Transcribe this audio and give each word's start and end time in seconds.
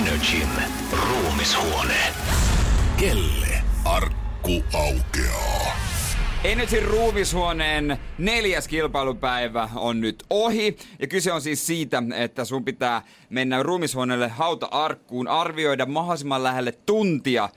Energin 0.00 0.48
ruumishuone. 0.92 1.94
Kelle 2.96 3.62
arkku 3.84 4.64
aukeaa. 4.74 5.76
Energy 6.44 6.80
ruumishuoneen 6.80 7.98
neljäs 8.18 8.68
kilpailupäivä 8.68 9.68
on 9.76 10.00
nyt 10.00 10.24
ohi. 10.30 10.76
Ja 10.98 11.06
kyse 11.06 11.32
on 11.32 11.40
siis 11.40 11.66
siitä, 11.66 12.02
että 12.16 12.44
sun 12.44 12.64
pitää 12.64 13.02
mennä 13.30 13.62
ruumishuoneelle 13.62 14.28
hauta-arkkuun, 14.28 15.28
arvioida 15.28 15.86
mahdollisimman 15.86 16.42
lähelle 16.42 16.72
tuntia 16.72 17.48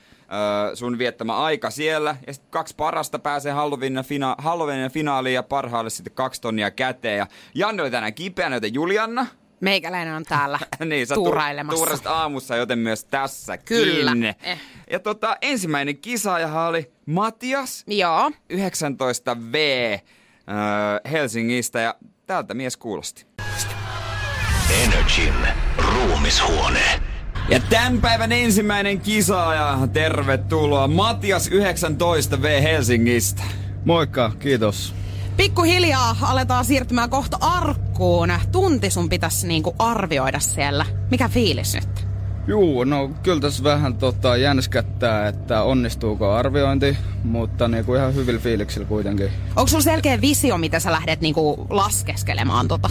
sun 0.73 0.97
viettämä 0.97 1.37
aika 1.37 1.69
siellä. 1.69 2.15
Ja 2.27 2.33
sitten 2.33 2.51
kaksi 2.51 2.75
parasta 2.75 3.19
pääsee 3.19 3.51
Halloweenin, 3.51 4.05
fina- 4.05 4.89
finaaliin 4.91 5.35
ja 5.35 5.43
parhaalle 5.43 5.89
sitten 5.89 6.13
kaksi 6.13 6.41
tonnia 6.41 6.71
käteen. 6.71 7.17
Ja 7.17 7.27
Janne 7.55 7.81
oli 7.83 7.91
tänään 7.91 8.13
kipeänä, 8.13 8.55
joten 8.55 8.73
Julianna, 8.73 9.27
Meikäläinen 9.63 10.13
on 10.13 10.23
täällä 10.23 10.59
niin, 10.85 11.07
sä 11.07 11.15
tuurailemassa. 11.15 11.77
tuurasit 11.77 12.07
aamussa, 12.07 12.55
joten 12.55 12.79
myös 12.79 13.05
tässä 13.05 13.57
Kyllä. 13.57 14.11
Eh. 14.43 14.59
Ja 14.91 14.99
tota, 14.99 15.37
ensimmäinen 15.41 15.97
kisaajahan 15.97 16.67
oli 16.67 16.91
Matias, 17.05 17.83
Joo. 17.87 18.31
19V 18.53 19.55
äh, 19.93 21.11
Helsingistä, 21.11 21.79
ja 21.79 21.95
tältä 22.27 22.53
mies 22.53 22.77
kuulosti. 22.77 23.25
Energin 24.83 25.33
ruumishuone. 25.77 27.01
Ja 27.49 27.59
tämän 27.69 28.01
päivän 28.01 28.31
ensimmäinen 28.31 29.01
kisaaja, 29.01 29.77
tervetuloa 29.93 30.87
Matias 30.87 31.49
19V 31.49 32.61
Helsingistä. 32.61 33.43
Moikka, 33.85 34.31
kiitos. 34.39 35.02
Pikkuhiljaa 35.37 36.15
aletaan 36.21 36.65
siirtymään 36.65 37.09
kohta 37.09 37.37
arkkuun. 37.41 38.29
Tunti 38.51 38.89
sun 38.89 39.09
pitäisi 39.09 39.47
niinku 39.47 39.75
arvioida 39.79 40.39
siellä. 40.39 40.85
Mikä 41.11 41.29
fiilis 41.29 41.75
nyt? 41.75 42.07
Juu, 42.47 42.83
no 42.83 43.11
kyllä 43.23 43.39
tässä 43.39 43.63
vähän 43.63 43.95
tota, 43.95 44.37
jänskättää, 44.37 45.27
että 45.27 45.63
onnistuuko 45.63 46.31
arviointi, 46.31 46.97
mutta 47.23 47.67
niinku 47.67 47.95
ihan 47.95 48.15
hyvillä 48.15 48.41
fiiliksillä 48.41 48.87
kuitenkin. 48.87 49.31
Onko 49.55 49.67
sulla 49.67 49.83
selkeä 49.83 50.21
visio, 50.21 50.57
mitä 50.57 50.79
sä 50.79 50.91
lähdet 50.91 51.21
niinku 51.21 51.67
laskeskelemaan 51.69 52.67
tota? 52.67 52.89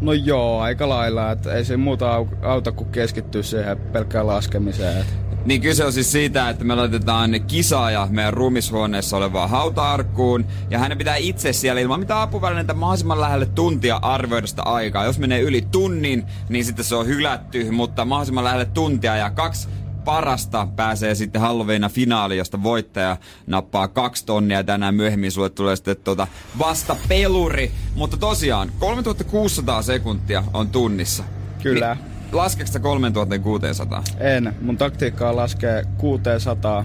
No 0.00 0.12
joo, 0.12 0.60
aika 0.60 0.88
lailla, 0.88 1.30
että 1.30 1.52
ei 1.54 1.64
se 1.64 1.76
muuta 1.76 2.18
au- 2.18 2.46
auta 2.46 2.72
kuin 2.72 2.90
keskittyä 2.90 3.42
siihen 3.42 3.76
pelkkään 3.76 4.26
laskemiseen. 4.26 4.98
Et. 5.00 5.25
Niin 5.46 5.60
kyse 5.60 5.84
on 5.84 5.92
siis 5.92 6.12
siitä, 6.12 6.48
että 6.48 6.64
me 6.64 6.74
laitetaan 6.74 7.30
kisaaja 7.46 8.08
meidän 8.10 8.32
ruumishuoneessa 8.32 9.16
olevaan 9.16 9.50
hauta-arkkuun. 9.50 10.44
Ja 10.70 10.78
hänen 10.78 10.98
pitää 10.98 11.16
itse 11.16 11.52
siellä 11.52 11.80
ilman 11.80 12.00
mitään 12.00 12.20
apuvälineitä 12.20 12.74
mahdollisimman 12.74 13.20
lähelle 13.20 13.46
tuntia 13.46 13.98
arvioida 14.02 14.46
sitä 14.46 14.62
aikaa. 14.62 15.04
Jos 15.04 15.18
menee 15.18 15.40
yli 15.40 15.66
tunnin, 15.70 16.24
niin 16.48 16.64
sitten 16.64 16.84
se 16.84 16.94
on 16.94 17.06
hylätty, 17.06 17.70
mutta 17.70 18.04
mahdollisimman 18.04 18.44
lähelle 18.44 18.64
tuntia. 18.64 19.16
Ja 19.16 19.30
kaksi 19.30 19.68
parasta 20.04 20.68
pääsee 20.76 21.14
sitten 21.14 21.40
Halloweenina 21.40 21.88
finaaliin, 21.88 22.38
josta 22.38 22.62
voittaja 22.62 23.16
nappaa 23.46 23.88
kaksi 23.88 24.26
tonnia. 24.26 24.64
Tänään 24.64 24.94
myöhemmin 24.94 25.32
sulle 25.32 25.50
tulee 25.50 25.76
sitten 25.76 25.96
tuota 25.96 26.26
vasta 26.58 26.96
peluri. 27.08 27.70
Mutta 27.94 28.16
tosiaan, 28.16 28.72
3600 28.78 29.82
sekuntia 29.82 30.44
on 30.54 30.68
tunnissa. 30.68 31.24
Kyllä. 31.62 31.94
Niin, 31.94 32.15
laskeeko 32.32 32.72
sä 32.72 32.80
3600? 32.80 34.02
En. 34.18 34.56
Mun 34.60 34.76
taktiikka 34.76 35.28
on 35.30 35.36
laskea 35.36 35.82
600 35.98 36.84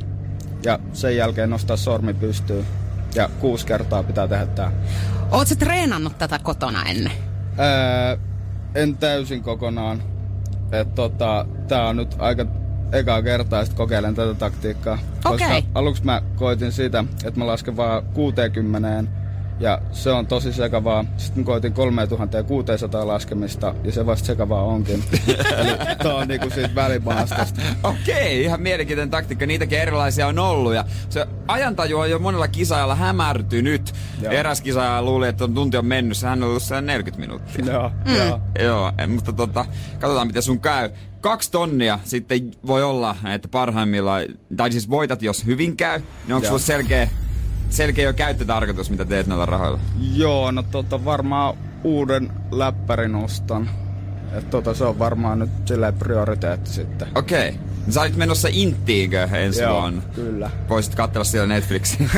ja 0.63 0.79
sen 0.94 1.18
jälkeen 1.18 1.50
nostaa 1.50 1.78
sormi 1.78 2.13
pystyyn. 2.13 2.66
Ja 3.16 3.29
kuusi 3.40 3.66
kertaa 3.66 4.03
pitää 4.03 4.28
tehdä 4.28 4.46
tää. 4.46 4.72
Oot 5.31 5.47
sä 5.47 5.56
treenannut 5.56 6.18
tätä 6.18 6.40
kotona 6.40 6.84
ennen? 6.84 7.13
Öö, 7.59 8.18
en 8.75 8.97
täysin 8.97 9.44
kokonaan. 9.44 10.03
Et 10.72 10.96
tota, 10.96 11.46
tää 11.68 11.88
on 11.88 11.96
nyt 11.97 12.16
aika 12.19 12.46
ekaa 12.91 13.22
kertaa 13.22 13.66
sit 13.66 13.74
kokeilen 13.74 14.16
tätä 14.16 14.34
taktiikkaa. 14.34 14.97
Okei. 15.25 15.47
Koska 15.62 15.80
aluksi 15.80 16.06
mä 16.06 16.22
koitin 16.35 16.72
sitä, 16.72 17.03
että 17.25 17.40
mä 17.40 17.47
lasken 17.47 17.78
vaan 17.78 18.03
60 18.03 19.12
ja 19.62 19.82
se 19.92 20.12
on 20.12 20.28
tosi 20.28 20.54
sekavaa. 20.54 21.06
Sitten 21.18 21.44
koitin 21.44 21.74
3600 21.74 23.08
laskemista 23.08 23.76
ja 23.84 23.92
se 23.92 24.06
vasta 24.06 24.26
sekavaa 24.26 24.64
onkin. 24.64 25.04
Eli 25.58 25.96
tää 26.04 26.16
on 26.16 26.28
niinku 26.28 26.50
siitä 26.50 26.76
välimaastosta. 26.76 27.62
Okei, 27.84 28.44
ihan 28.44 28.62
mielenkiintoinen 28.62 29.10
taktiikka. 29.12 29.46
Niitäkin 29.46 29.80
erilaisia 29.80 30.28
on 30.28 30.40
ollut. 30.40 30.74
Ja 30.74 30.86
se 31.10 31.28
ajantaju 31.48 32.00
on 32.00 32.10
jo 32.10 32.20
monella 32.20 32.48
kisaajalla 32.48 32.96
hämärtynyt. 32.96 33.94
Joo. 34.22 34.34
Eräs 34.34 34.62
kisaaja 34.62 35.02
luuli, 35.02 35.28
että 35.28 35.44
on 35.44 35.54
tunti 35.54 35.78
on 35.78 35.86
mennyt. 35.86 36.22
Hän 36.22 36.44
on 36.44 36.50
ollut 36.50 36.64
siellä 36.64 36.82
40 36.82 37.20
minuuttia. 37.20 37.66
Joo, 37.66 37.92
joo. 38.18 38.42
Joo, 38.60 38.92
eh, 38.98 39.08
mutta 39.08 39.34
tota, 39.34 39.66
katsotaan 40.00 40.28
miten 40.28 40.44
sun 40.44 40.60
käy. 40.60 40.90
Kaksi 41.22 41.52
tonnia 41.52 42.00
sitten 42.04 42.52
voi 42.68 42.84
olla, 42.84 43.16
että 43.34 43.48
parhaimmillaan, 43.48 44.26
tai 44.58 44.72
siis 44.72 44.90
voitat 44.90 45.22
jos 45.22 45.46
hyvin 45.46 45.78
käy, 45.78 46.00
niin 46.00 46.36
onko 46.36 46.46
Joo. 46.46 46.50
sulla 46.50 46.66
selkeä, 46.66 47.10
selkeä 47.74 48.04
jo 48.06 48.14
käyttötarkoitus, 48.14 48.90
mitä 48.90 49.06
teet 49.06 49.28
näillä 49.28 49.46
rahoilla? 49.46 49.80
Joo, 50.14 50.52
no 50.52 50.64
tota 50.64 51.06
varmaan 51.06 51.58
uuden 51.84 52.32
läppärin 52.52 53.16
ostan. 53.16 53.70
Et 54.38 54.50
tota 54.50 54.74
se 54.74 54.84
on 54.84 55.00
varmaan 55.00 55.40
nyt 55.40 55.50
silleen 55.66 55.94
prioriteetti 55.94 56.70
sitten. 56.70 57.08
Okei. 57.16 57.50
Okay. 57.50 57.62
Sä 57.90 58.02
olit 58.02 58.16
menossa 58.16 58.48
Inttiinkö 58.52 59.24
ensi 59.34 59.62
Joo, 59.62 59.81
vuonna? 59.81 60.02
kyllä. 60.16 60.50
Voisit 60.70 60.96
katsella 60.96 61.24
siellä 61.24 61.48
Netflixin 61.48 62.10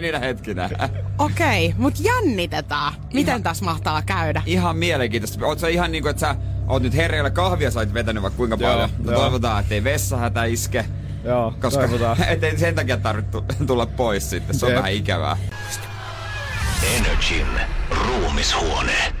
niinä 0.00 0.18
hetkinä. 0.28 0.70
Okei, 1.18 1.66
okay, 1.66 1.78
mut 1.78 1.94
jännitetään. 2.00 2.92
Miten 3.12 3.32
Ihan- 3.32 3.42
tässä 3.42 3.64
mahtaa 3.64 4.02
käydä? 4.02 4.42
Ihan 4.46 4.76
mielenkiintoista. 4.76 5.46
Oot 5.46 5.58
sä 5.58 5.68
ihan 5.68 5.92
niinku, 5.92 6.08
että 6.08 6.20
sä 6.20 6.36
oot 6.68 6.82
nyt 6.82 6.94
herreillä 6.94 7.30
kahvia 7.30 7.70
sä 7.70 7.80
oot 7.80 7.94
vetänyt 7.94 8.22
vaikka 8.22 8.36
kuinka 8.36 8.56
Joo, 8.60 8.70
paljon. 8.72 8.90
No 9.04 9.12
toivotaan, 9.12 9.60
ettei 9.60 9.84
vessahätä 9.84 10.44
iske. 10.44 10.84
Joo, 11.24 11.54
Koska 11.60 11.80
toivotaan. 11.80 12.22
ettei 12.28 12.58
sen 12.58 12.74
takia 12.74 12.96
tarvitse 12.96 13.30
tu- 13.30 13.44
tulla 13.66 13.86
pois 13.86 14.30
sitten. 14.30 14.58
Se 14.58 14.66
on 14.66 14.74
vähän 14.74 14.92
ikävää. 14.92 15.36
Energin 16.96 17.46
ruumishuone. 17.90 19.14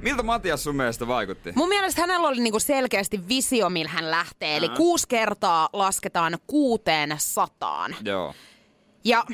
Miltä 0.00 0.22
Matias 0.22 0.64
sun 0.64 0.76
mielestä 0.76 1.06
vaikutti? 1.06 1.52
Mun 1.54 1.68
mielestä 1.68 2.00
hänellä 2.00 2.28
oli 2.28 2.40
niinku 2.40 2.60
selkeästi 2.60 3.28
visio, 3.28 3.70
millä 3.70 3.90
hän 3.90 4.10
lähtee. 4.10 4.56
Eli 4.56 4.68
kuusi 4.68 5.08
kertaa 5.08 5.68
lasketaan 5.72 6.38
kuuteen 6.46 7.14
sataan. 7.18 7.96
Joo. 8.04 8.34
Ja 9.04 9.24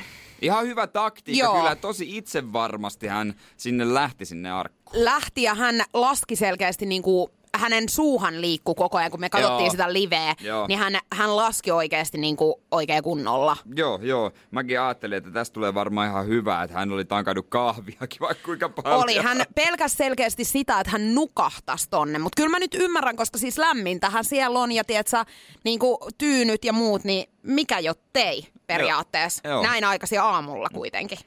Ihan 0.41 0.65
hyvä 0.65 0.87
taktiikka 0.87 1.45
Joo. 1.45 1.57
kyllä. 1.57 1.75
Tosi 1.75 2.17
itse 2.17 2.53
varmasti 2.53 3.07
hän 3.07 3.33
sinne 3.57 3.93
lähti 3.93 4.25
sinne 4.25 4.51
arkkuun. 4.51 5.05
lähti 5.05 5.43
ja 5.43 5.55
hän 5.55 5.83
laski 5.93 6.35
selkeästi 6.35 6.85
niinku 6.85 7.29
hänen 7.57 7.89
suuhan 7.89 8.41
liikkuu 8.41 8.75
koko 8.75 8.97
ajan, 8.97 9.11
kun 9.11 9.19
me 9.19 9.29
katsottiin 9.29 9.65
Joo. 9.65 9.71
sitä 9.71 9.93
liveä, 9.93 10.35
Joo. 10.41 10.67
niin 10.67 10.79
hän, 10.79 10.99
hän 11.13 11.35
laski 11.35 11.71
oikeasti 11.71 12.17
niinku 12.17 12.61
oikein 12.71 13.03
kunnolla. 13.03 13.57
Joo, 13.75 13.99
joo. 14.01 14.31
Mäkin 14.51 14.81
ajattelin, 14.81 15.17
että 15.17 15.31
tästä 15.31 15.53
tulee 15.53 15.73
varmaan 15.73 16.09
ihan 16.09 16.27
hyvä, 16.27 16.63
että 16.63 16.77
hän 16.77 16.91
oli 16.91 17.05
tankannut 17.05 17.45
kahviakin 17.49 18.19
vaikka 18.27 18.45
kuinka 18.45 18.69
paljon. 18.69 19.03
Oli. 19.03 19.17
Hän 19.17 19.45
pelkäs 19.55 19.93
selkeästi 19.97 20.43
sitä, 20.43 20.79
että 20.79 20.91
hän 20.91 21.15
nukahtas 21.15 21.87
tonne. 21.87 22.19
Mutta 22.19 22.35
kyllä 22.41 22.49
mä 22.49 22.59
nyt 22.59 22.75
ymmärrän, 22.75 23.15
koska 23.15 23.37
siis 23.37 23.57
lämmintähän 23.57 24.25
siellä 24.25 24.59
on 24.59 24.71
ja 24.71 24.83
tiedätkö, 24.83 25.25
niin 25.63 25.79
tyynyt 26.17 26.65
ja 26.65 26.73
muut, 26.73 27.03
niin 27.03 27.29
mikä 27.43 27.79
jo 27.79 27.93
tei 28.13 28.47
periaatteessa. 28.67 29.47
Joo. 29.47 29.63
Näin 29.63 29.83
aikaisin 29.83 30.21
aamulla 30.21 30.69
kuitenkin. 30.73 31.17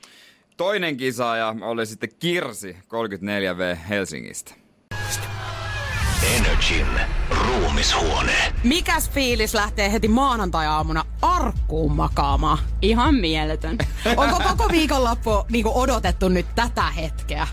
Toinen 0.57 0.97
kisaaja 0.97 1.55
oli 1.61 1.87
sitten 1.87 2.09
Kirsi 2.19 2.77
34V 2.89 3.77
Helsingistä. 3.89 4.64
Energin 6.65 7.01
ruumishuone. 7.31 8.33
Mikäs 8.63 9.11
fiilis 9.11 9.55
lähtee 9.55 9.93
heti 9.93 10.09
maanantai-aamuna 10.09 11.05
arkkuun 11.23 11.97
makaamaan? 11.97 12.59
Ihan 12.83 13.15
mieletön. 13.15 13.79
Onko 14.17 14.41
koko 14.49 14.69
viikonloppu 14.73 15.45
niin 15.51 15.67
odotettu 15.67 16.29
nyt 16.29 16.47
tätä 16.55 16.91
hetkeä? 16.91 17.47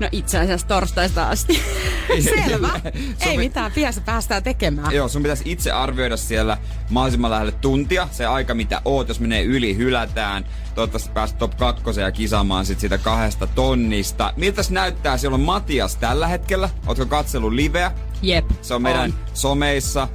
No 0.00 0.08
itse 0.12 0.38
asiassa 0.38 0.66
torstaista 0.66 1.28
asti. 1.28 1.62
Selvä. 2.46 2.80
Ei 3.26 3.36
mitään, 3.36 3.72
pian 3.72 3.92
se 3.92 4.00
päästään 4.00 4.42
tekemään. 4.42 4.94
Joo, 4.94 5.08
sun 5.08 5.22
pitäisi 5.22 5.42
itse 5.46 5.70
arvioida 5.70 6.16
siellä 6.16 6.58
mahdollisimman 6.90 7.30
lähelle 7.30 7.52
tuntia, 7.52 8.08
se 8.10 8.26
aika 8.26 8.54
mitä 8.54 8.82
oot, 8.84 9.08
jos 9.08 9.20
menee 9.20 9.42
yli, 9.42 9.76
hylätään. 9.76 10.44
Toivottavasti 10.74 11.10
pääset 11.14 11.38
top 11.38 11.56
kakkoseen 11.56 12.04
ja 12.04 12.12
kisaamaan 12.12 12.66
sit 12.66 12.80
siitä 12.80 12.98
kahdesta 12.98 13.46
tonnista. 13.46 14.32
Miltä 14.36 14.62
se 14.62 14.72
näyttää? 14.72 15.18
Siellä 15.18 15.34
on 15.34 15.40
Matias 15.40 15.96
tällä 15.96 16.26
hetkellä. 16.26 16.70
Ootko 16.86 17.06
katsellut 17.06 17.52
liveä? 17.52 17.92
Jep. 18.22 18.44
Se 18.62 18.74
on 18.74 18.82
meidän 18.82 19.02
On. 19.02 19.14
someissa, 19.34 20.08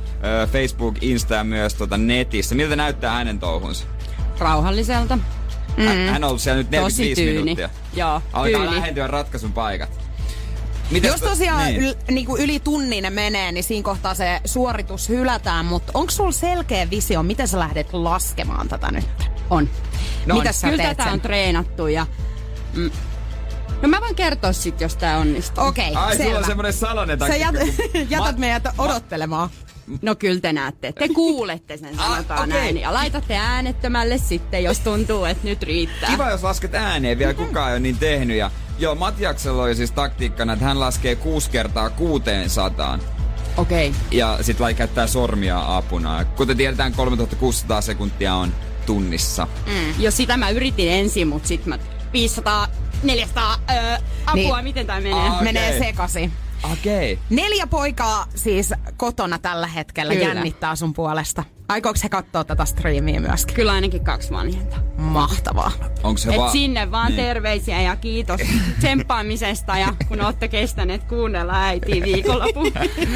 Facebook, 0.51 0.95
Insta 1.01 1.35
ja 1.35 1.43
myös 1.43 1.73
tuota 1.73 1.97
netissä. 1.97 2.55
Miltä 2.55 2.75
näyttää 2.75 3.11
hänen 3.13 3.39
touhunsa? 3.39 3.85
Rauhalliselta. 4.39 5.15
Mm. 5.77 5.83
Hän 5.85 6.23
on 6.23 6.29
ollut 6.29 6.41
siellä 6.41 6.57
nyt 6.57 6.67
Tosi 6.67 6.77
45 7.03 7.21
tyyni. 7.21 7.39
minuuttia. 7.39 7.69
Joo, 7.93 8.21
Alkaa 8.33 8.59
tyyni. 8.61 8.75
lähentyä 8.75 9.07
ratkaisun 9.07 9.53
paikat. 9.53 9.89
Mites 10.91 11.11
Jos 11.11 11.21
to- 11.21 11.29
tosiaan 11.29 11.65
niin. 11.65 11.83
yl, 11.83 11.93
niin 12.11 12.25
kuin 12.25 12.41
yli 12.41 12.59
tunnin 12.59 13.13
menee, 13.13 13.51
niin 13.51 13.63
siinä 13.63 13.83
kohtaa 13.83 14.15
se 14.15 14.41
suoritus 14.45 15.09
hylätään, 15.09 15.65
mutta 15.65 15.91
onko 15.95 16.11
sulla 16.11 16.31
selkeä 16.31 16.89
visio, 16.89 17.23
miten 17.23 17.47
sä 17.47 17.59
lähdet 17.59 17.93
laskemaan 17.93 18.67
tätä 18.69 18.91
nyt? 18.91 19.05
On. 19.49 19.69
No, 20.25 20.35
Mitä 20.37 20.51
sä 20.51 20.67
Kyllä 20.69 20.83
teet 20.83 20.97
tätä 20.97 21.03
sen? 21.03 21.13
on 21.13 21.21
treenattu 21.21 21.87
ja... 21.87 22.05
Mm, 22.73 22.91
no 23.81 23.87
mä 23.89 23.99
voin 24.01 24.15
kertoa 24.15 24.53
sit, 24.53 24.81
jos 24.81 24.95
tää 24.95 25.17
onnistuu. 25.17 25.63
Okei, 25.63 25.95
Ai, 25.95 26.17
sulla 26.17 26.29
on 26.29 26.33
selvä. 26.33 26.47
semmonen 26.47 26.73
salainen 26.73 27.19
Sä 27.19 27.25
taktiikka. 27.27 27.59
jät, 27.99 28.09
jätät 28.09 28.37
meidät 28.37 28.63
odottelemaan. 28.77 29.49
No 30.01 30.15
kyllä 30.15 30.39
te 30.39 30.53
näette. 30.53 30.91
Te 30.91 31.09
kuulette 31.09 31.77
sen 31.77 31.95
sanotaan 32.07 32.39
okei. 32.49 32.59
näin. 32.61 32.77
Ja 32.77 32.93
laitatte 32.93 33.35
äänettömälle 33.35 34.17
sitten, 34.17 34.63
jos 34.63 34.79
tuntuu, 34.79 35.25
että 35.25 35.47
nyt 35.47 35.63
riittää. 35.63 36.09
Kiva, 36.09 36.29
jos 36.29 36.43
lasket 36.43 36.75
ääneen. 36.75 37.19
Vielä 37.19 37.33
kukaan 37.33 37.69
ei 37.69 37.73
ole 37.73 37.79
niin 37.79 37.97
tehnyt. 37.97 38.37
Ja, 38.37 38.51
joo, 38.79 38.95
Matiaksella 38.95 39.63
oli 39.63 39.75
siis 39.75 39.91
taktiikkana, 39.91 40.53
että 40.53 40.65
hän 40.65 40.79
laskee 40.79 41.15
kuusi 41.15 41.49
kertaa 41.49 41.89
600. 41.89 42.99
Okei. 43.57 43.87
Okay. 43.89 43.99
Ja 44.11 44.37
sit 44.41 44.59
lai 44.59 44.73
käyttää 44.73 45.07
sormia 45.07 45.77
apuna. 45.77 46.25
Kuten 46.25 46.57
tiedetään, 46.57 46.93
3600 46.93 47.81
sekuntia 47.81 48.33
on 48.35 48.53
tunnissa. 48.85 49.47
Jo 49.99 50.11
sitä 50.11 50.37
mä 50.37 50.49
yritin 50.49 50.91
ensin, 50.91 51.27
mutta 51.27 51.47
sit 51.47 51.65
mä 51.65 51.79
500, 52.13 52.67
400, 53.03 53.59
öö, 53.71 53.95
apua, 54.25 54.55
Niin. 54.55 54.63
miten 54.63 54.87
tää 54.87 55.01
menee? 55.01 55.13
Aa, 55.29 55.41
Menee 55.41 55.67
Okei. 55.67 55.79
sekaisin. 55.79 56.31
Okei. 56.73 57.13
Okay. 57.13 57.25
Neljä 57.29 57.67
poikaa 57.67 58.25
siis 58.35 58.73
kotona 58.97 59.39
tällä 59.39 59.67
hetkellä 59.67 60.13
Kyllä. 60.13 60.27
jännittää 60.27 60.75
sun 60.75 60.93
puolesta. 60.93 61.43
Aikooko 61.69 61.99
he 62.03 62.09
katsoa 62.09 62.43
tätä 62.43 62.65
striimiä 62.65 63.19
myöskin? 63.19 63.55
Kyllä 63.55 63.71
ainakin 63.71 64.03
kaksi 64.03 64.31
vanhenta. 64.31 64.77
Mahtavaa. 64.97 65.71
Onko 66.03 66.17
se 66.17 66.29
Et 66.31 66.37
vaan... 66.37 66.51
sinne 66.51 66.91
vaan 66.91 67.07
Niin. 67.07 67.15
terveisiä 67.25 67.81
ja 67.81 67.95
kiitos 67.95 68.41
tsemppaamisesta 68.79 69.77
ja 69.77 69.93
kun 70.07 70.21
olette 70.21 70.47
kestäneet 70.47 71.03
kuunnella 71.03 71.53
äitiä 71.63 72.03
viikonlopun. 72.05 72.71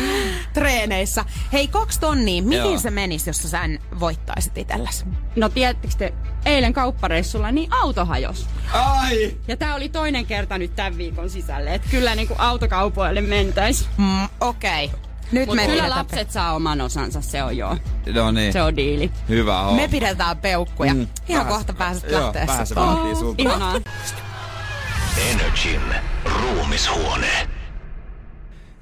Treeneissä. 0.54 1.26
Hei, 1.54 1.68
kaksi 1.68 2.00
tonnia. 2.00 2.42
Mihin 2.44 2.58
Joo. 2.64 2.80
se 2.80 2.92
menisi, 2.92 3.30
jos 3.30 3.38
sä 3.42 3.50
sen 3.50 3.80
voittaisit 4.00 4.58
itsellesi? 4.58 5.06
No 5.36 5.50
tiedättekö 5.50 5.94
te, 5.98 6.14
eilen 6.46 6.74
kauppareissulla 6.74 7.52
niin 7.52 7.74
auto 7.74 8.06
hajos. 8.06 8.48
Ai! 8.74 9.38
Ja 9.48 9.58
tää 9.58 9.76
oli 9.76 9.90
toinen 9.90 10.26
kerta 10.26 10.58
nyt 10.58 10.76
tämän 10.76 10.98
viikon 10.98 11.30
sisälle, 11.30 11.74
että 11.74 11.88
kyllä 11.92 12.16
niinku 12.16 12.36
autokaupoille 12.38 13.22
mentäis. 13.22 13.88
Mm, 13.98 14.24
Okei. 14.42 14.86
Okay. 14.86 15.00
Nyt 15.32 15.50
me 15.50 15.62
kyllä 15.62 15.68
pidetään, 15.68 15.90
lapset 15.90 16.32
saa 16.32 16.54
oman 16.56 16.82
osansa, 16.82 17.22
se 17.22 17.44
on 17.44 17.58
joo. 17.58 17.78
No 18.14 18.32
niin. 18.32 18.54
Se 18.54 18.62
on 18.62 18.76
diili. 18.78 19.12
Hyvä 19.30 19.62
homma. 19.62 19.82
me 19.82 19.88
pidetään 19.88 20.38
peukkuja. 20.38 20.94
Mm. 20.94 21.08
Ihan 21.30 21.46
Pääs- 21.46 21.50
kohta 21.54 21.74
pääset 21.74 22.12
Joo, 22.12 22.22
lähteä 22.24 22.48
vähän 22.48 22.68
se 22.68 22.70
sitten. 22.70 22.86
vaatii 22.86 23.16
sulta. 23.16 23.44
Ihanaa. 23.44 23.82
Energin 25.32 25.82
ruumishuone. 26.26 27.50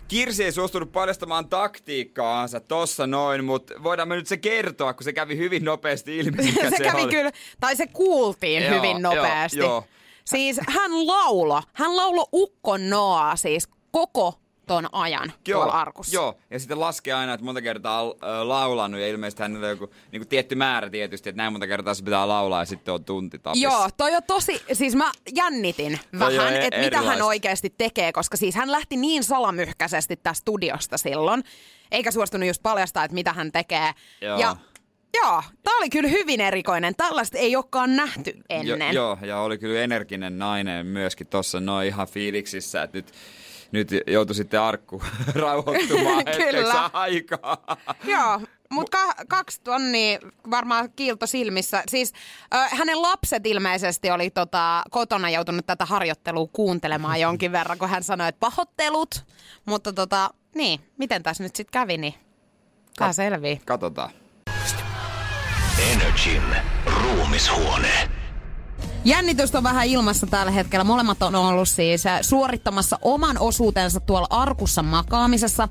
Kirsi 0.07 0.43
ei 0.43 0.51
suostunut 0.51 0.91
paljastamaan 0.91 1.49
taktiikkaansa 1.49 2.59
tossa 2.59 3.07
noin, 3.07 3.45
mutta 3.45 3.73
voidaan 3.83 4.07
me 4.07 4.15
nyt 4.15 4.27
se 4.27 4.37
kertoa, 4.37 4.93
kun 4.93 5.03
se 5.03 5.13
kävi 5.13 5.37
hyvin 5.37 5.65
nopeasti 5.65 6.17
ilmi, 6.17 6.37
mikä 6.43 6.61
se 6.69 6.77
se 6.77 6.83
kävi 6.83 7.01
oli. 7.01 7.11
kyllä, 7.11 7.31
tai 7.59 7.75
se 7.75 7.87
kuultiin 7.87 8.63
Joo, 8.63 8.75
hyvin 8.75 9.01
nopeasti. 9.01 9.59
joo, 9.59 9.69
joo. 9.69 9.83
Siis 10.25 10.59
hän 10.67 11.07
laulo, 11.07 11.61
hän 11.73 11.95
laulo 11.97 12.29
Ukkon 12.33 12.89
Noaa 12.89 13.35
siis 13.35 13.67
koko 13.91 14.39
ton 14.65 14.89
ajan 14.91 15.33
tuolla 15.43 15.73
arkussa. 15.73 16.15
Joo, 16.15 16.37
ja 16.49 16.59
sitten 16.59 16.79
laskee 16.79 17.13
aina, 17.13 17.33
että 17.33 17.45
monta 17.45 17.61
kertaa 17.61 18.01
on 18.01 18.15
laulanut, 18.49 18.99
ja 18.99 19.07
ilmeisesti 19.07 19.41
hänellä 19.43 19.65
on 19.65 19.71
joku 19.71 19.93
niin 20.11 20.19
kuin 20.19 20.27
tietty 20.27 20.55
määrä 20.55 20.89
tietysti, 20.89 21.29
että 21.29 21.41
näin 21.41 21.53
monta 21.53 21.67
kertaa 21.67 21.93
se 21.93 22.03
pitää 22.03 22.27
laulaa, 22.27 22.61
ja 22.61 22.65
sitten 22.65 22.93
on 22.93 23.05
tunti 23.05 23.39
tapissa. 23.39 23.67
Joo, 23.67 23.89
toi 23.97 24.15
on 24.15 24.23
tosi, 24.27 24.63
siis 24.73 24.95
mä 24.95 25.11
jännitin 25.35 25.99
Toi 26.19 26.37
vähän, 26.37 26.55
että 26.55 26.79
mitä 26.79 27.01
hän 27.01 27.21
oikeasti 27.21 27.73
tekee, 27.77 28.11
koska 28.11 28.37
siis 28.37 28.55
hän 28.55 28.71
lähti 28.71 28.97
niin 28.97 29.23
salamyhkäisesti 29.23 30.15
tästä 30.15 30.41
studiosta 30.41 30.97
silloin, 30.97 31.43
eikä 31.91 32.11
suostunut 32.11 32.47
just 32.47 32.63
paljastaa, 32.63 33.03
että 33.03 33.15
mitä 33.15 33.33
hän 33.33 33.51
tekee. 33.51 33.91
Joo. 34.21 34.39
Ja 34.39 34.55
joo, 35.23 35.43
tää 35.63 35.73
oli 35.77 35.89
kyllä 35.89 36.09
hyvin 36.09 36.41
erikoinen, 36.41 36.95
tällaista 36.95 37.37
ei 37.37 37.55
olekaan 37.55 37.95
nähty 37.95 38.33
ennen. 38.49 38.93
Jo, 38.93 39.03
joo, 39.03 39.17
ja 39.21 39.39
oli 39.39 39.57
kyllä 39.57 39.81
energinen 39.81 40.39
nainen 40.39 40.85
myöskin 40.85 41.27
tossa 41.27 41.59
noin 41.59 41.87
ihan 41.87 42.07
fiiliksissä, 42.07 42.83
että 42.83 42.97
nyt, 42.97 43.11
nyt 43.71 43.89
joutui 44.07 44.35
sitten 44.35 44.61
arkku 44.61 45.03
rauhoittumaan 45.35 46.17
hetkeksi 46.17 46.49
Kyllä. 46.51 46.89
aikaa. 46.93 47.77
Joo, 48.03 48.41
mutta 48.71 48.97
ka- 48.97 49.25
kaksi 49.27 49.61
tonnia 49.63 50.19
varmaan 50.51 50.89
kiilto 50.95 51.27
silmissä. 51.27 51.83
Siis 51.89 52.13
ö, 52.53 52.57
hänen 52.57 53.01
lapset 53.01 53.45
ilmeisesti 53.45 54.11
oli 54.11 54.29
tota, 54.29 54.83
kotona 54.91 55.29
joutunut 55.29 55.65
tätä 55.65 55.85
harjoittelua 55.85 56.47
kuuntelemaan 56.53 57.21
jonkin 57.21 57.51
verran, 57.51 57.77
kun 57.77 57.89
hän 57.89 58.03
sanoi, 58.03 58.27
että 58.29 58.39
pahoittelut. 58.39 59.25
Mutta 59.65 59.93
tota, 59.93 60.29
niin, 60.55 60.79
miten 60.97 61.23
tässä 61.23 61.43
nyt 61.43 61.55
sitten 61.55 61.71
kävi, 61.81 61.97
niin 61.97 62.13
tää 62.97 63.13
selvii. 63.13 63.61
Katsotaan. 63.65 64.09
Energin 65.91 66.43
ruumishuone. 66.85 68.09
Jännitystä 69.05 69.57
on 69.57 69.63
vähän 69.63 69.87
ilmassa 69.87 70.27
tällä 70.27 70.51
hetkellä. 70.51 70.83
Molemmat 70.83 71.23
on 71.23 71.35
ollut 71.35 71.69
siis 71.69 72.05
äh, 72.05 72.19
suorittamassa 72.21 72.99
oman 73.01 73.37
osuutensa 73.39 73.99
tuolla 73.99 74.27
arkussa 74.29 74.83
makaamisessa. 74.83 75.69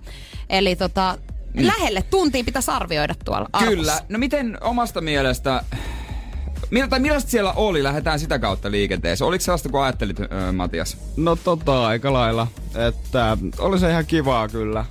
Eli 0.51 0.77
tota, 0.77 1.19
lähelle 1.55 2.03
tuntiin 2.03 2.45
pitäisi 2.45 2.71
arvioida 2.71 3.15
tuolla 3.25 3.49
arkussa. 3.53 3.77
Kyllä. 3.77 4.01
No 4.09 4.19
miten 4.19 4.59
omasta 4.61 5.01
mielestä, 5.01 5.65
millä, 6.71 6.89
tai 6.89 7.01
millaista 7.01 7.31
siellä 7.31 7.53
oli? 7.53 7.83
Lähdetään 7.83 8.21
sitä 8.21 8.39
kautta 8.39 8.71
liikenteeseen. 8.71 9.29
Oliko 9.29 9.45
sellaista, 9.45 9.69
kun 9.69 9.83
ajattelit, 9.83 10.21
öö, 10.21 10.53
Matias? 10.53 10.97
No 11.17 11.37
tota, 11.37 11.87
aika 11.87 12.13
lailla. 12.13 12.47
Että 12.89 13.39
oli 13.59 13.79
se 13.79 13.91
ihan 13.91 14.07
kivaa 14.07 14.49
kyllä. 14.49 14.85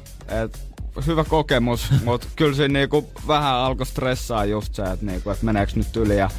Et, 0.44 0.60
hyvä 1.08 1.24
kokemus, 1.24 1.90
mutta 2.06 2.28
kyllä 2.36 2.56
se 2.56 2.68
niinku 2.68 3.10
vähän 3.28 3.54
alkoi 3.54 3.86
stressaa 3.86 4.46
just 4.46 4.76
se, 4.76 4.84
että 4.84 5.06
niinku, 5.06 5.30
et 5.30 5.42
meneekö 5.42 5.72
nyt 5.76 5.96
yli 5.96 6.18
ja 6.18 6.30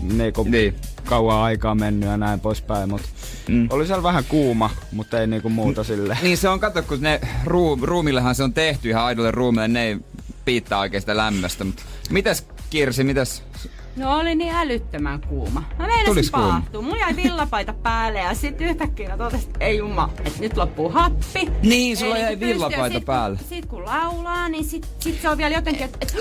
niinku 0.00 0.42
Niin. 0.42 0.74
kauan 1.04 1.38
aikaa 1.42 1.74
mennyt 1.74 2.08
ja 2.08 2.16
näin 2.16 2.40
poispäin. 2.40 2.88
Mut 2.90 3.02
mm. 3.48 3.68
Oli 3.70 3.86
siellä 3.86 4.02
vähän 4.02 4.24
kuuma, 4.28 4.70
mutta 4.92 5.20
ei 5.20 5.26
niinku 5.26 5.48
muuta 5.48 5.84
sille. 5.84 6.18
Niin 6.22 6.36
se 6.36 6.48
on, 6.48 6.60
kato, 6.60 6.82
kun 6.82 7.00
ne 7.00 7.20
ruu, 7.44 7.78
ruumillehan 7.82 8.34
se 8.34 8.42
on 8.42 8.54
tehty 8.54 8.88
ihan 8.88 9.04
aidolle 9.04 9.30
ruumille, 9.30 9.68
ne 9.68 9.84
ei 9.86 9.96
piittaa 10.44 10.80
oikein 10.80 11.00
sitä 11.02 11.16
lämmöstä. 11.16 11.64
Mutta 11.64 11.82
mitäs 12.10 12.46
Kirsi, 12.70 13.04
mitäs? 13.04 13.42
No 13.96 14.18
oli 14.18 14.34
niin 14.34 14.54
älyttömän 14.54 15.20
kuuma. 15.20 15.60
Mä 15.78 15.86
meinasin 15.86 16.04
Tulis 16.06 16.30
kuuma? 16.30 16.48
paahtua. 16.48 16.82
Mulla 16.82 16.96
jäi 16.96 17.16
villapaita 17.16 17.72
päälle 17.72 18.18
ja 18.18 18.34
sitten 18.34 18.66
yhtäkkiä 18.66 19.16
totesin, 19.16 19.46
että 19.48 19.64
ei 19.64 19.78
jumma, 19.78 20.10
että 20.24 20.40
nyt 20.40 20.56
loppuu 20.56 20.88
happi. 20.88 21.48
Niin, 21.62 21.96
sulla 21.96 22.16
Ei 22.16 22.22
jäi 22.22 22.40
villapaita 22.40 22.98
sit, 22.98 23.04
päälle. 23.04 23.36
Kun, 23.38 23.46
sit 23.48 23.66
kun 23.66 23.84
laulaa, 23.84 24.48
niin 24.48 24.64
sit, 24.64 24.88
sit 24.98 25.20
se 25.22 25.28
on 25.28 25.38
vielä 25.38 25.54
jotenkin, 25.54 25.84
että... 25.84 25.98
Et, 26.00 26.14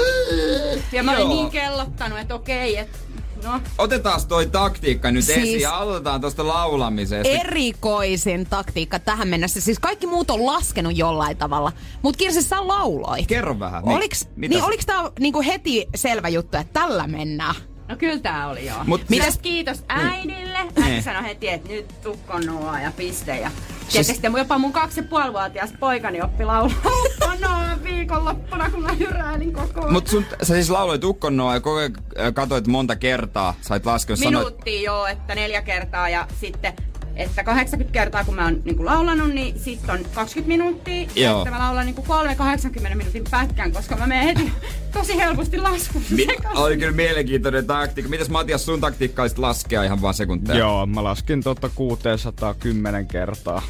ja 0.91 1.03
mä 1.03 1.12
olin 1.12 1.22
Joo. 1.22 1.30
niin 1.30 1.50
kellottanut, 1.50 2.20
että 2.20 2.36
okei, 2.36 2.77
että 2.77 2.98
no... 3.43 3.62
Otetaan 3.77 4.21
toi 4.27 4.45
taktiikka 4.45 5.12
nyt 5.12 5.25
Siis- 5.25 5.38
esiin 5.38 5.62
ja 5.62 5.77
aloitetaan 5.77 6.21
tuosta 6.21 6.48
laulamisesta. 6.48 7.29
erikoisin 7.29 8.45
taktiikka 8.50 9.00
tähän 9.00 9.27
mennessä. 9.27 9.62
Siis 9.62 9.79
kaikki 9.79 10.07
muut 10.07 10.31
on 10.31 10.45
laskenut 10.45 10.98
jollain 10.98 11.38
tavalla. 11.38 11.71
Mutta 12.01 12.17
Kirsi, 12.17 12.41
sä 12.41 12.67
lauloit. 12.67 13.27
Kerro 13.27 13.60
vähän. 13.60 13.83
Oliks, 13.86 14.27
Mitäs? 14.36 14.55
niin 14.55 14.63
oliks 14.65 14.86
tää 14.86 15.12
niinku 15.19 15.41
heti 15.41 15.88
selvä 15.95 16.29
juttu, 16.29 16.57
että 16.57 16.74
tällä 16.79 17.07
mennään? 17.07 17.55
No 17.88 17.98
kyllä 17.98 18.19
tää 18.19 18.48
oli 18.50 18.65
joo. 18.67 18.77
Mut 18.86 19.10
Mitäs 19.10 19.25
siis- 19.27 19.38
kiitos 19.38 19.83
äidille. 19.89 20.57
Äiti 20.57 20.81
Niin. 20.81 21.03
sanoi 21.03 21.24
heti, 21.24 21.48
että 21.50 21.69
nyt 21.69 22.01
tukkon 22.03 22.45
nuoa 22.45 22.79
ja 22.79 22.91
piste. 22.98 23.38
Ja 23.38 23.51
Siis- 23.91 24.07
tietysti 24.07 24.38
jopa 24.38 24.57
mun 24.57 24.74
kaksi 24.74 25.00
ja 25.00 25.03
puolivuotias 25.03 25.74
poikani 25.79 26.21
oppi 26.21 26.45
laulaa 26.45 27.36
nuoa 27.41 27.83
viikonloppuna, 27.83 28.69
kun 28.69 28.83
mä 28.83 28.93
hyräilin 28.93 29.53
koko 29.53 29.81
ajan. 29.81 29.93
Mut 29.93 30.07
sun, 30.07 30.25
sä 30.43 30.53
siis 30.53 30.69
lauloit 30.69 31.03
ukkonnoa 31.03 31.53
ja 31.53 31.60
koko 31.60 31.77
ajan 31.77 31.93
katoit 32.33 32.67
monta 32.67 32.95
kertaa. 32.95 33.53
Sait 33.62 33.86
laskenut 33.86 34.19
sanoit, 34.19 34.45
Minuuttia 34.45 34.81
joo, 34.81 35.05
että 35.07 35.36
neljä 35.36 35.62
kertaa 35.62 36.10
ja 36.10 36.27
sitten 36.41 36.74
että 37.22 37.44
80 37.44 37.94
kertaa 37.94 38.24
kun 38.24 38.36
mä 38.36 38.44
oon 38.44 38.62
niinku 38.66 38.86
laulanut, 38.86 39.30
niin 39.34 39.60
sitten 39.60 39.96
on 39.96 40.06
20 40.16 40.48
minuuttia. 40.48 41.08
Joo. 41.16 41.38
että 41.38 41.51
mä 41.51 41.60
laulan 41.60 41.86
niinku 41.86 42.01
kolme 42.01 42.36
80 42.36 42.98
minuutin 42.98 43.24
pätkän, 43.32 43.72
koska 43.72 43.96
mä 43.96 44.08
menen 44.08 44.24
heti 44.25 44.51
tosi 44.94 45.18
helposti 45.18 45.58
laskuun. 45.58 46.04
Mi- 46.10 46.28
oli 46.56 46.78
kyllä 46.78 46.92
mielenkiintoinen 46.92 47.68
taktiikka. 47.68 48.10
Mitäs 48.10 48.30
Matias, 48.30 48.66
sun 48.66 48.82
taktiikka 48.82 49.22
olisi 49.22 49.38
laskea 49.38 49.84
ihan 49.84 50.01
vaan 50.01 50.13
sekunteja? 50.13 50.60
Joo, 50.60 50.86
mä 50.86 51.04
laskin 51.04 51.44
totta 51.44 51.70
610 51.75 53.08
kertaa. 53.08 53.62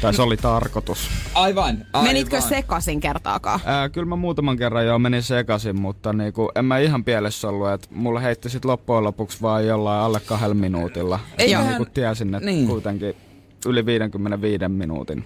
Tai 0.00 0.14
se 0.14 0.22
oli 0.22 0.36
tarkoitus. 0.36 1.10
Aivan, 1.34 1.86
aivan. 1.92 2.08
Menitkö 2.08 2.40
sekaisin 2.40 3.00
kertaakaan? 3.00 3.60
Ää, 3.64 3.88
kyllä 3.88 4.06
mä 4.06 4.16
muutaman 4.16 4.56
kerran 4.56 4.86
jo 4.86 4.98
menin 4.98 5.22
sekaisin, 5.22 5.80
mutta 5.80 6.12
niinku, 6.12 6.50
en 6.54 6.64
mä 6.64 6.78
ihan 6.78 7.04
pielessä 7.04 7.48
ollut, 7.48 7.68
että 7.70 7.88
mulla 7.90 8.20
heitti 8.20 8.48
sit 8.50 8.64
loppujen 8.64 9.04
lopuksi 9.04 9.38
vaan 9.42 9.66
jollain 9.66 10.00
alle 10.02 10.20
kahdella 10.20 10.54
minuutilla. 10.54 11.18
Eiköhän- 11.38 11.38
Eiköhän... 11.38 11.66
Niinku 11.68 11.84
tiesin, 11.94 12.34
että 12.34 12.46
niin. 12.50 12.66
kuitenkin 12.66 13.14
yli 13.66 13.86
55 13.86 14.68
minuutin. 14.68 15.24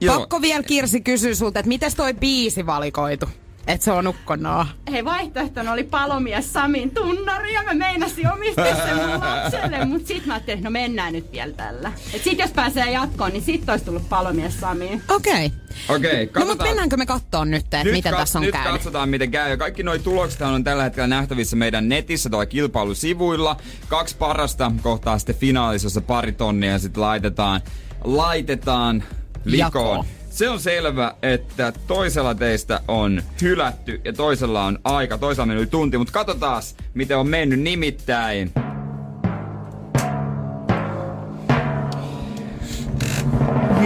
Joo. 0.00 0.18
Pakko 0.18 0.42
vielä 0.42 0.62
Kirsi 0.62 1.00
kysyä 1.00 1.34
sulta, 1.34 1.58
että 1.60 1.68
miten 1.68 1.90
toi 1.96 2.14
biisi 2.14 2.66
valikoitu? 2.66 3.26
Että 3.66 3.84
se 3.84 3.92
on 3.92 4.06
ukkonaa. 4.06 4.66
Hei, 4.90 5.04
vaihtoehtona 5.04 5.72
oli 5.72 5.84
palomies 5.84 6.52
Samin 6.52 6.90
tunnari 6.90 7.52
ja 7.54 7.62
mä 7.62 7.74
meinasin 7.74 8.32
omistaa 8.32 8.64
sen 8.74 8.96
mun 8.96 9.20
lapselle, 9.20 9.84
mutta 9.84 10.08
sit 10.08 10.26
mä 10.26 10.34
ajattelin, 10.34 10.58
että 10.58 10.68
no 10.68 10.72
mennään 10.72 11.12
nyt 11.12 11.32
vielä 11.32 11.52
tällä. 11.52 11.92
Et 12.14 12.24
sit 12.24 12.38
jos 12.38 12.50
pääsee 12.50 12.90
jatkoon, 12.90 13.32
niin 13.32 13.42
sit 13.42 13.68
olisi 13.68 13.84
tullut 13.84 14.08
palomies 14.08 14.60
Samiin. 14.60 15.02
Okei. 15.08 15.46
Okay. 15.46 15.96
Okei, 15.96 16.30
No 16.38 16.44
mutta 16.46 16.64
mennäänkö 16.64 16.96
me 16.96 17.06
kattoon 17.06 17.50
nyt, 17.50 17.64
että 17.64 17.84
nyt 17.84 17.92
miten 17.92 18.12
kat- 18.14 18.16
tässä 18.16 18.38
on 18.38 18.44
nyt 18.44 18.52
käynyt? 18.52 18.72
katsotaan, 18.72 19.08
miten 19.08 19.30
käy. 19.30 19.50
Ja 19.50 19.56
kaikki 19.56 19.82
nuo 19.82 19.98
tulokset 19.98 20.40
on 20.40 20.64
tällä 20.64 20.82
hetkellä 20.82 21.06
nähtävissä 21.06 21.56
meidän 21.56 21.88
netissä 21.88 22.30
tai 22.30 22.46
kilpailusivuilla. 22.46 23.56
Kaksi 23.88 24.16
parasta 24.16 24.72
kohtaa 24.82 25.18
sitten 25.18 25.36
finaalissa, 25.36 25.86
jossa 25.86 26.00
pari 26.00 26.32
tonnia 26.32 26.78
sitten 26.78 27.00
laitetaan, 27.00 27.60
laitetaan 28.04 29.04
likoon. 29.44 29.58
Jakoon. 29.58 30.04
Se 30.30 30.48
on 30.48 30.60
selvä, 30.60 31.14
että 31.22 31.72
toisella 31.86 32.34
teistä 32.34 32.80
on 32.88 33.22
hylätty 33.42 34.00
ja 34.04 34.12
toisella 34.12 34.64
on 34.64 34.78
aika. 34.84 35.18
Toisella 35.18 35.46
meni 35.46 35.66
tunti, 35.66 35.98
mutta 35.98 36.12
katsotaan, 36.12 36.62
miten 36.94 37.18
on 37.18 37.28
mennyt 37.28 37.60
nimittäin. 37.60 38.52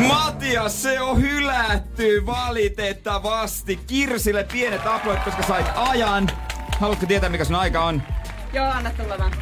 Matias, 0.08 0.82
se 0.82 1.00
on 1.00 1.22
hylätty 1.22 2.26
valitettavasti. 2.26 3.76
Kirsille 3.86 4.44
pienet 4.52 4.86
aplodit, 4.86 5.24
koska 5.24 5.42
sait 5.42 5.66
ajan. 5.76 6.28
Haluatko 6.78 7.06
tietää, 7.06 7.28
mikä 7.30 7.44
sun 7.44 7.56
aika 7.56 7.84
on? 7.84 8.02
Joo, 8.52 8.66
anna 8.66 8.90
tulla 8.90 9.18
vaan. 9.18 9.32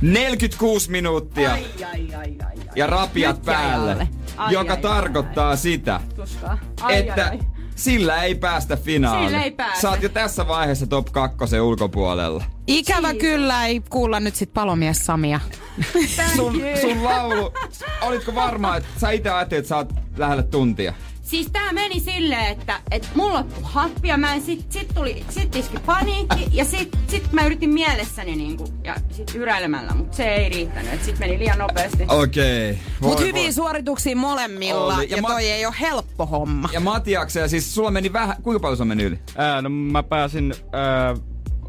46 0.00 0.90
minuuttia 0.90 1.52
Ai, 1.52 1.64
ai, 1.92 2.14
ai, 2.14 2.14
ai, 2.14 2.36
ai. 2.46 2.56
ja 2.74 2.86
rapiat 2.86 3.36
Nyt 3.36 3.44
päälle. 3.44 3.92
alle. 3.92 4.08
Ai, 4.36 4.52
joka 4.52 4.74
ai, 4.74 4.80
tarkoittaa 4.80 5.50
ai, 5.50 5.56
sitä. 5.56 6.00
Ai, 6.80 6.98
että 6.98 7.26
ai, 7.30 7.38
sillä 7.76 8.22
ei 8.22 8.34
päästä 8.34 8.76
finaaliin. 8.76 9.28
Sillä 9.28 9.42
ei 9.42 9.50
pääse. 9.50 9.80
Sä 9.80 9.90
oot 9.90 10.02
jo 10.02 10.08
tässä 10.08 10.48
vaiheessa 10.48 10.86
top 10.86 11.06
2 11.12 11.60
ulkopuolella. 11.60 12.44
Ikävä 12.66 13.10
Siis. 13.10 13.20
kyllä 13.20 13.66
ei 13.66 13.82
kuulla 13.90 14.20
nyt 14.20 14.34
sit 14.34 14.52
palomies 14.54 15.06
Samia. 15.06 15.40
Sun, 16.36 16.60
sun 16.80 17.04
laulu, 17.04 17.52
olitko 18.02 18.34
varma, 18.34 18.76
että 18.76 18.88
sä 19.00 19.10
itse 19.10 19.30
ajattelit, 19.30 19.58
että 19.58 19.68
sä 19.68 19.76
oot 19.76 19.92
lähellä 20.16 20.42
tuntia? 20.42 20.94
Siis 21.32 21.48
tää 21.52 21.72
meni 21.72 22.00
silleen, 22.00 22.46
että 22.46 22.80
et 22.90 23.08
mulla 23.14 23.38
loppui 23.38 23.62
happi 23.62 24.08
ja 24.08 24.16
mä 24.16 24.34
en 24.34 24.42
sit, 24.42 24.72
sit 24.72 24.88
tuli, 24.94 25.24
sit 25.28 25.56
iski 25.56 25.78
paniikki 25.86 26.48
ja 26.52 26.64
sit, 26.64 26.98
sit 27.08 27.32
mä 27.32 27.46
yritin 27.46 27.70
mielessäni 27.70 28.36
niinku, 28.36 28.68
ja 28.84 28.94
sit 29.10 29.34
yräilemällä, 29.34 29.94
mutta 29.94 30.16
se 30.16 30.34
ei 30.34 30.48
riittänyt, 30.48 30.92
et 30.92 31.04
sit 31.04 31.18
meni 31.18 31.38
liian 31.38 31.58
nopeasti. 31.58 32.04
Okei. 32.08 32.70
Okay. 32.70 32.82
Mut 33.00 33.20
hyviä 33.20 33.52
suorituksia 33.52 34.16
molemmilla 34.16 34.96
Oli. 34.96 35.10
Ja 35.10 35.16
ja, 35.16 35.22
ma- 35.22 35.28
toi 35.28 35.50
ei 35.50 35.66
ole 35.66 35.74
helppo 35.80 36.26
homma. 36.26 36.68
Ja 36.72 36.80
Matiaksen, 36.80 37.48
siis 37.48 37.74
sulla 37.74 37.90
meni 37.90 38.12
vähän, 38.12 38.36
kuinka 38.42 38.60
paljon 38.60 38.76
se 38.76 38.84
mennyt 38.84 39.06
yli? 39.06 39.18
Ää, 39.36 39.62
no 39.62 39.68
mä 39.68 40.02
pääsin, 40.02 40.54
ää, 40.72 41.16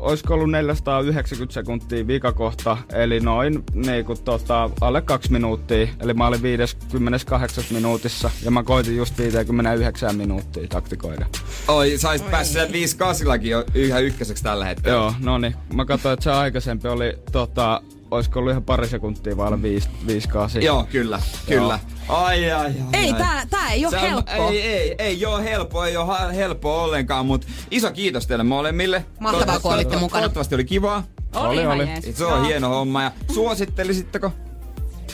olisiko 0.03 0.33
ollut 0.33 0.51
490 0.51 1.53
sekuntia 1.53 2.07
vikakohta, 2.07 2.77
eli 2.93 3.19
noin 3.19 3.63
niinku, 3.74 4.15
tota, 4.15 4.69
alle 4.81 5.01
kaksi 5.01 5.31
minuuttia. 5.31 5.88
Eli 6.00 6.13
mä 6.13 6.27
olin 6.27 6.41
58 6.41 7.63
minuutissa 7.69 8.31
ja 8.43 8.51
mä 8.51 8.63
koitin 8.63 8.98
just 8.98 9.17
59 9.17 10.15
minuuttia 10.15 10.67
taktikoida. 10.67 11.25
Oi, 11.67 11.98
sä 11.98 12.10
olisit 12.10 12.31
päässyt 12.31 12.53
sieltä 12.53 12.74
5 12.74 12.98
kasillakin 12.98 13.51
jo 13.51 13.63
yhä 13.74 14.00
ykköseksi 14.00 14.43
tällä 14.43 14.65
hetkellä. 14.65 14.98
Joo, 14.98 15.13
no 15.19 15.38
niin. 15.38 15.55
Mä 15.74 15.86
katsoin, 15.86 16.13
että 16.13 16.24
se 16.24 16.31
aikaisempi 16.31 16.88
oli, 16.88 17.17
tota, 17.31 17.81
olisiko 18.15 18.39
ollut 18.39 18.51
ihan 18.51 18.63
pari 18.63 18.88
sekuntia 18.88 19.38
vaan 19.38 19.62
5 19.62 19.89
5 20.08 20.29
Joo, 20.62 20.88
kyllä, 20.91 21.20
kyllä. 21.48 21.79
Ai, 22.10 22.51
ai, 22.51 22.65
ai. 22.65 22.74
Ei, 22.93 23.12
ai. 23.12 23.17
tää, 23.20 23.46
tää 23.50 23.72
ei 23.72 23.86
ole 23.86 24.01
helppo. 24.01 24.50
Ei, 24.50 24.62
ei, 24.62 24.96
ei 25.00 25.25
ole 25.25 25.43
helppo, 25.43 25.84
ei 25.86 25.98
ole 25.98 26.36
helppoa 26.36 26.82
ollenkaan, 26.84 27.25
mutta 27.25 27.48
iso 27.72 27.91
kiitos 27.91 28.27
teille 28.27 28.43
molemmille. 28.43 29.05
Mahtavaa, 29.20 29.60
kun 29.60 29.74
olitte 29.74 29.89
Toivottavasti- 29.89 30.00
mukana. 30.00 30.20
Toivottavasti 30.22 30.55
oli 30.55 30.65
kivaa. 30.65 31.03
Oli, 31.36 31.65
oli. 31.65 31.88
jees. 31.89 32.17
Se 32.17 32.25
on 32.25 32.32
Joo. 32.32 32.43
hieno 32.48 32.70
homma 32.70 33.03
ja 33.03 33.12
suosittelisitteko? 33.34 34.32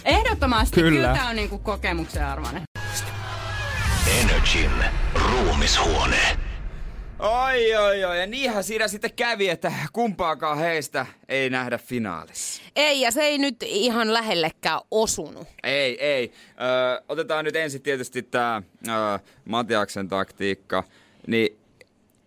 Ehdottomasti, 0.06 0.76
Kyllä. 0.82 0.92
kyllä, 0.92 1.14
tää 1.14 1.30
on 1.30 1.36
niinku 1.36 1.58
kokemuksen 1.58 2.26
arvoinen. 2.26 2.62
Energin 4.22 4.72
ruumishuone. 5.16 6.39
Oi, 7.20 7.76
oi, 7.76 8.04
oi. 8.06 8.20
Ja 8.20 8.28
niinhän 8.28 8.64
siinä 8.64 8.88
sitten 8.88 9.14
kävi, 9.14 9.50
että 9.50 9.72
kumpaakaan 9.94 10.58
heistä 10.58 11.06
ei 11.30 11.50
nähdä 11.50 11.78
finaalissa. 11.78 12.62
Ei, 12.76 13.02
ja 13.02 13.12
se 13.12 13.22
ei 13.22 13.38
nyt 13.38 13.56
ihan 13.64 14.14
lähellekään 14.14 14.80
osunut. 14.92 15.48
Ei, 15.64 16.06
ei. 16.06 16.32
Ö, 16.98 17.04
otetaan 17.10 17.46
nyt 17.46 17.56
ensin 17.56 17.82
tietysti 17.82 18.22
tämä 18.24 18.62
Matiaksen 19.46 20.08
taktiikka. 20.08 20.84
Niin 21.28 21.58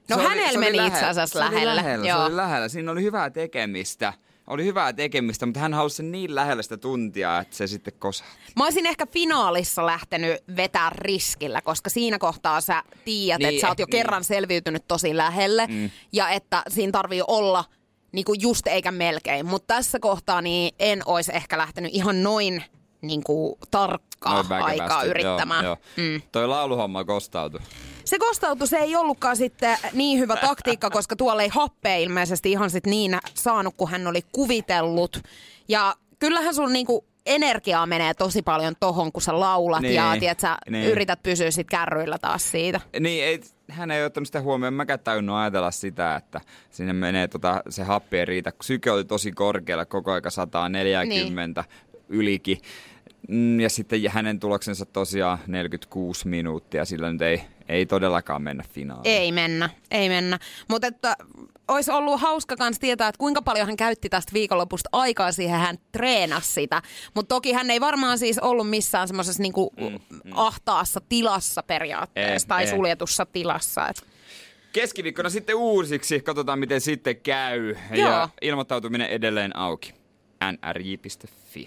No 0.09 0.17
se 0.17 0.21
oli- 0.21 0.29
hänellä 0.29 0.53
se 0.53 0.59
meni 0.59 0.77
lähellä. 0.77 0.97
itse 0.97 1.07
asiassa 1.07 1.39
se 1.39 1.45
Oli 1.45 1.55
lähellä, 1.55 1.77
lähellä. 1.77 2.07
Se 2.07 2.15
oli 2.15 2.37
lähellä. 2.37 2.69
Siinä 2.69 2.93
oli 2.93 3.03
hyvää 3.03 3.31
tekemistä. 3.31 4.13
Oli 4.53 4.65
hyvää 4.65 4.93
tekemistä, 4.93 5.47
mutta 5.47 5.61
hän 5.61 5.75
halusi 5.75 5.97
sen 5.97 6.13
niin 6.13 6.35
lähellä 6.35 6.63
sitä 6.63 6.77
tuntia, 6.77 7.39
että 7.39 7.57
se 7.57 7.67
sitten 7.67 7.95
kosahti. 7.99 8.53
Mä 8.57 8.65
olisin 8.65 8.87
ehkä 8.87 9.07
finaalissa 9.07 9.87
lähtenyt 9.87 10.41
vetää 10.57 10.91
riskillä, 10.91 11.61
koska 11.61 11.91
siinä 11.91 12.19
kohtaa 12.19 12.61
sä 12.61 12.83
tiedät, 13.05 13.39
Niin, 13.39 13.49
että 13.49 13.61
sä 13.61 13.69
oot 13.69 13.79
jo 13.79 13.87
niin. 13.87 13.91
kerran 13.91 14.25
selviytynyt 14.25 14.89
tosi 14.89 15.17
lähelle 15.17 15.67
mm. 15.67 15.91
ja 16.13 16.29
että 16.29 16.63
siinä 16.69 16.93
tarvii 16.93 17.23
olla 17.27 17.65
niinku 18.13 18.35
just 18.41 18.67
eikä 18.67 18.91
melkein. 18.91 19.47
Mutta 19.47 19.75
tässä 19.75 19.99
kohtaa 20.01 20.43
niin 20.43 20.75
en 20.79 21.03
olisi 21.07 21.33
ehkä 21.35 21.59
lähtenyt 21.59 21.91
ihan 21.95 22.23
noin 22.23 22.65
niinku 23.03 23.59
tarkkaa 23.71 24.45
aikaa 24.51 25.05
yrittämään. 25.05 25.65
Joo, 25.65 25.77
joo. 25.97 26.09
Mm. 26.09 26.23
Toi 26.33 26.49
lauluhomma 26.49 27.05
kostautui. 27.05 27.61
Se 28.05 28.19
kostautui, 28.19 28.67
se 28.67 28.77
ei 28.77 28.97
ollutkaan 28.97 29.37
sitten 29.37 29.79
niin 29.93 30.19
hyvä 30.19 30.37
taktiikka, 30.37 30.91
koska 30.91 31.17
tuolla 31.17 31.43
ei 31.43 31.49
happea 31.49 31.97
ilmeisesti 31.97 32.51
ihan 32.51 32.71
sit 32.71 32.87
niin 32.87 33.19
saanut, 33.35 33.75
kuin 33.77 33.91
hän 33.91 34.07
oli 34.07 34.23
kuvitellut. 34.33 35.23
Ja 35.69 35.97
kyllähän 36.19 36.55
sun 36.55 36.73
niinku 36.73 37.05
energiaa 37.27 37.87
menee 37.87 38.15
tosi 38.15 38.43
paljon 38.43 38.75
tohon, 38.81 39.13
kun 39.13 39.23
sä 39.23 39.41
laulat 39.41 39.83
Niin, 39.83 39.95
ja 39.95 40.17
tiedät, 40.21 40.41
sä 40.41 40.57
niin. 40.71 40.85
yrität 40.85 41.23
pysyä 41.23 41.51
sit 41.51 41.67
kärryillä 41.71 42.19
taas 42.19 42.51
siitä. 42.51 42.81
Niin, 43.01 43.25
ei, 43.25 43.41
hän 43.71 43.91
ei 43.91 44.05
ottanut 44.05 44.27
sitä 44.27 44.41
huomioon. 44.41 44.75
Mäkään 44.75 44.99
tajunnut 45.01 45.37
ajatella 45.37 45.71
sitä, 45.71 46.17
että 46.17 46.41
sinne 46.71 46.93
menee 46.93 47.29
tota, 47.29 47.63
se 47.69 47.83
happi 47.83 48.19
ei 48.19 48.25
riitä. 48.25 48.53
Syke 48.63 48.91
oli 48.91 49.05
tosi 49.05 49.33
korkealla, 49.33 49.85
koko 49.85 50.13
aika 50.13 50.31
140 50.31 51.65
niin. 51.69 51.71
ylikin. 52.09 52.59
Mm, 53.29 53.61
Ja 53.61 53.69
sitten 53.71 54.11
hänen 54.11 54.41
tuloksensa 54.41 54.87
tosiaan 54.87 55.39
46 55.47 56.29
minuuttia, 56.29 56.85
sillä 56.85 57.13
nyt 57.13 57.23
ei, 57.23 57.43
ei 57.69 57.87
todellakaan 57.87 58.43
mennä 58.43 58.65
finaaliin. 58.73 59.07
Ei 59.07 59.33
mennä, 59.33 59.71
ei 59.91 60.09
mennä. 60.09 60.39
Mutta 60.69 60.87
että 60.87 61.17
olisi 61.69 61.91
ollut 61.91 62.21
hauska 62.21 62.57
kans 62.57 62.79
tietää, 62.79 63.09
että 63.09 63.19
kuinka 63.19 63.43
paljon 63.43 63.67
hän 63.67 63.77
käytti 63.77 64.09
tästä 64.09 64.33
viikonlopusta 64.33 64.89
aikaa 64.93 65.33
siihen, 65.33 65.61
hän 65.61 65.79
treenasi 65.93 66.53
sitä. 66.53 66.83
Mutta 67.15 67.35
toki 67.35 67.53
hän 67.53 67.71
ei 67.71 67.81
varmaan 67.81 68.19
siis 68.19 68.39
ollut 68.39 68.71
missään 68.71 69.09
semmoisessa 69.09 69.43
niinku 69.43 69.73
mm, 69.77 69.85
mm. 70.25 70.33
ahtaassa 70.35 71.01
tilassa 71.09 71.63
periaatteessa 71.63 72.47
Ei, 72.47 72.49
tai 72.49 72.65
ei. 72.65 72.71
suljetussa 72.71 73.27
tilassa. 73.27 73.89
Et. 73.89 74.03
Keskiviikkona 74.73 75.31
sitten 75.31 75.57
uusiksi, 75.57 76.21
katsotaan 76.21 76.59
miten 76.59 76.81
sitten 76.81 77.17
käy. 77.17 77.77
Joo. 77.91 78.09
Ja 78.11 78.29
ilmoittautuminen 78.43 79.09
edelleen 79.09 79.57
auki. 79.57 79.95
nrj.fi. 80.53 81.67